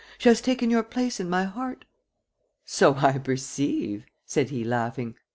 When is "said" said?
4.25-4.49